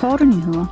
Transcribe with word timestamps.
Korte 0.00 0.24
nyheder. 0.24 0.66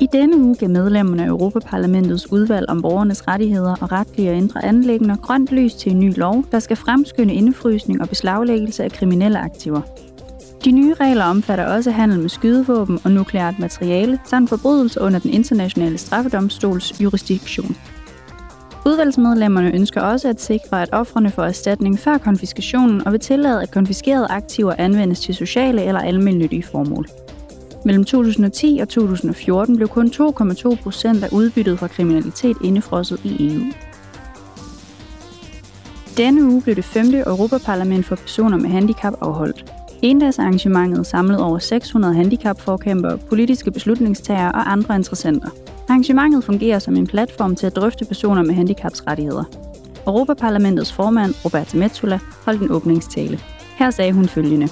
I 0.00 0.06
denne 0.12 0.36
uge 0.36 0.56
gav 0.56 0.70
medlemmerne 0.70 1.22
af 1.22 1.28
Europaparlamentets 1.28 2.32
udvalg 2.32 2.68
om 2.68 2.82
borgernes 2.82 3.28
rettigheder 3.28 3.76
og 3.80 3.92
retlige 3.92 4.30
og 4.30 4.36
indre 4.36 4.64
anlæggende 4.64 5.16
grønt 5.16 5.48
lys 5.52 5.74
til 5.74 5.92
en 5.92 6.00
ny 6.00 6.16
lov, 6.16 6.44
der 6.52 6.58
skal 6.58 6.76
fremskynde 6.76 7.34
indefrysning 7.34 8.02
og 8.02 8.08
beslaglæggelse 8.08 8.84
af 8.84 8.92
kriminelle 8.92 9.38
aktiver. 9.38 9.80
De 10.64 10.70
nye 10.70 10.94
regler 10.94 11.24
omfatter 11.24 11.66
også 11.66 11.90
handel 11.90 12.20
med 12.20 12.28
skydevåben 12.28 12.98
og 13.04 13.10
nukleart 13.10 13.58
materiale, 13.58 14.18
samt 14.24 14.48
forbrydelser 14.48 15.00
under 15.00 15.18
den 15.18 15.30
internationale 15.30 15.98
straffedomstols 15.98 17.00
jurisdiktion. 17.00 17.76
Udvalgsmedlemmerne 18.86 19.74
ønsker 19.74 20.00
også 20.00 20.28
at 20.28 20.40
sikre, 20.40 20.82
at 20.82 20.88
offrene 20.92 21.30
får 21.30 21.44
erstatning 21.44 21.98
før 21.98 22.18
konfiskationen 22.18 23.06
og 23.06 23.12
vil 23.12 23.20
tillade, 23.20 23.62
at 23.62 23.70
konfiskerede 23.70 24.26
aktiver 24.30 24.74
anvendes 24.78 25.20
til 25.20 25.34
sociale 25.34 25.82
eller 25.84 26.00
almindelige 26.00 26.62
formål. 26.62 27.06
Mellem 27.84 28.04
2010 28.04 28.78
og 28.82 28.88
2014 28.88 29.76
blev 29.76 29.88
kun 29.88 30.06
2,2 30.06 30.82
procent 30.82 31.24
af 31.24 31.28
udbyttet 31.32 31.78
fra 31.78 31.86
kriminalitet 31.86 32.56
indefrosset 32.64 33.20
i 33.24 33.54
EU. 33.54 33.62
Denne 36.16 36.44
uge 36.44 36.62
blev 36.62 36.76
det 36.76 36.84
femte 36.84 37.18
Europaparlament 37.18 38.06
for 38.06 38.16
personer 38.16 38.56
med 38.56 38.70
handicap 38.70 39.14
afholdt. 39.20 39.74
Endagsarrangementet 40.02 41.06
samlede 41.06 41.42
over 41.42 41.58
600 41.58 42.14
handicapforkæmpere, 42.14 43.18
politiske 43.18 43.70
beslutningstagere 43.70 44.52
og 44.52 44.72
andre 44.72 44.96
interessenter. 44.96 45.48
Arrangementet 45.88 46.44
fungerer 46.44 46.78
som 46.78 46.96
en 46.96 47.06
platform 47.06 47.56
til 47.56 47.66
at 47.66 47.76
drøfte 47.76 48.04
personer 48.04 48.42
med 48.42 48.54
handicaps 48.54 49.06
rettigheder. 49.06 49.44
Europaparlamentets 50.06 50.92
formand, 50.92 51.34
Roberta 51.44 51.76
Metsola, 51.76 52.18
holdt 52.44 52.62
en 52.62 52.70
åbningstale. 52.70 53.40
Her 53.76 53.90
sagde 53.90 54.12
hun 54.12 54.28
følgende. 54.28 54.68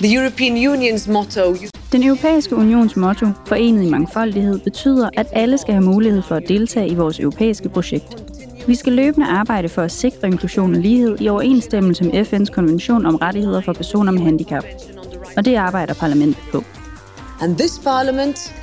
The 0.00 0.14
European 0.14 0.56
Union's 0.56 1.12
motto 1.12 1.54
den 1.92 2.02
europæiske 2.02 2.56
unions 2.56 2.96
motto, 2.96 3.26
forenet 3.46 3.86
i 3.86 3.90
mangfoldighed, 3.90 4.58
betyder, 4.58 5.10
at 5.16 5.26
alle 5.32 5.58
skal 5.58 5.74
have 5.74 5.84
mulighed 5.84 6.22
for 6.22 6.34
at 6.34 6.48
deltage 6.48 6.88
i 6.88 6.94
vores 6.94 7.20
europæiske 7.20 7.68
projekt. 7.68 8.32
Vi 8.66 8.74
skal 8.74 8.92
løbende 8.92 9.26
arbejde 9.26 9.68
for 9.68 9.82
at 9.82 9.92
sikre 9.92 10.28
inklusion 10.28 10.74
og 10.74 10.80
lighed 10.80 11.16
i 11.20 11.28
overensstemmelse 11.28 12.04
med 12.04 12.26
FN's 12.26 12.52
konvention 12.52 13.06
om 13.06 13.16
rettigheder 13.16 13.60
for 13.60 13.72
personer 13.72 14.12
med 14.12 14.20
handicap. 14.20 14.64
Og 15.36 15.44
det 15.44 15.54
arbejder 15.54 15.94
parlamentet 15.94 16.42
på. 16.52 16.64
and 17.40 17.56
this 17.56 17.78
parliament 17.78 18.54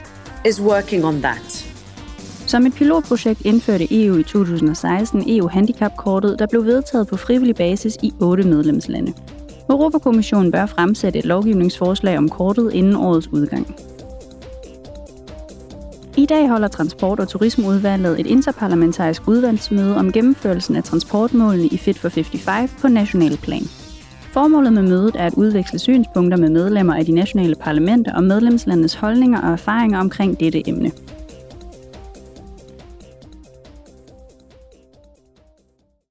is 0.45 0.61
working 0.61 1.05
on 1.05 1.21
that. 1.21 1.73
Som 2.47 2.65
et 2.65 2.73
pilotprojekt 2.73 3.41
indførte 3.45 3.87
EU 3.91 4.17
i 4.17 4.23
2016 4.23 5.23
EU-handicapkortet, 5.27 6.39
der 6.39 6.47
blev 6.47 6.65
vedtaget 6.65 7.07
på 7.07 7.17
frivillig 7.17 7.55
basis 7.55 7.97
i 8.03 8.13
otte 8.19 8.43
medlemslande. 8.43 9.13
Europakommissionen 9.69 10.51
bør 10.51 10.65
fremsætte 10.65 11.19
et 11.19 11.25
lovgivningsforslag 11.25 12.17
om 12.17 12.29
kortet 12.29 12.73
inden 12.73 12.95
årets 12.95 13.27
udgang. 13.27 13.75
I 16.17 16.25
dag 16.25 16.49
holder 16.49 16.67
Transport- 16.67 17.19
og 17.19 17.27
Turismeudvalget 17.27 18.19
et 18.19 18.27
interparlamentarisk 18.27 19.27
udvalgsmøde 19.27 19.97
om 19.97 20.11
gennemførelsen 20.11 20.75
af 20.75 20.83
transportmålene 20.83 21.67
i 21.67 21.77
Fit 21.77 21.99
for 21.99 22.09
55 22.09 22.71
på 22.81 22.87
national 22.87 23.37
plan. 23.37 23.63
Formålet 24.33 24.73
med 24.73 24.81
mødet 24.81 25.15
er 25.15 25.25
at 25.25 25.33
udveksle 25.33 25.79
synspunkter 25.79 26.37
med 26.37 26.49
medlemmer 26.49 26.95
af 26.95 27.05
de 27.05 27.11
nationale 27.11 27.55
parlamenter 27.55 28.15
og 28.15 28.23
medlemslandenes 28.23 28.93
holdninger 28.93 29.41
og 29.41 29.51
erfaringer 29.51 29.99
omkring 29.99 30.39
dette 30.39 30.69
emne. 30.69 30.91